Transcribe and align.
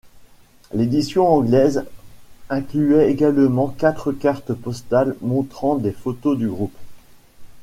L'édition 0.73 1.31
anglaise 1.31 1.85
incluait 2.49 3.11
également 3.11 3.67
quatre 3.67 4.11
cartes 4.11 4.51
postales 4.55 5.15
montrant 5.21 5.75
des 5.75 5.91
photos 5.91 6.39
du 6.39 6.47
groupe. 6.49 6.73